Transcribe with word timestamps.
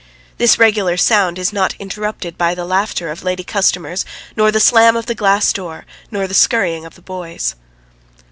This 0.39 0.57
regular 0.57 0.97
sound 0.97 1.37
is 1.37 1.53
not 1.53 1.75
interrupted 1.77 2.35
by 2.35 2.55
the 2.55 2.65
laughter 2.65 3.11
of 3.11 3.21
lady 3.21 3.43
customers 3.43 4.03
nor 4.35 4.51
the 4.51 4.59
slam 4.59 4.95
of 4.97 5.05
the 5.05 5.13
glass 5.13 5.53
door, 5.53 5.85
nor 6.09 6.25
the 6.25 6.33
scurrying 6.33 6.85
of 6.87 6.95
the 6.95 7.03
boys. 7.03 7.53